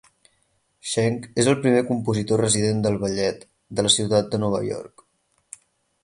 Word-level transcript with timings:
Sheng 0.91 1.19
és 1.43 1.49
el 1.51 1.57
primer 1.65 1.83
compositor 1.89 2.41
resident 2.43 2.81
del 2.85 2.97
Ballet 3.03 3.45
de 3.81 3.85
la 3.89 3.93
ciutat 3.97 4.31
de 4.33 4.41
Nova 4.45 4.63
York. 4.69 5.05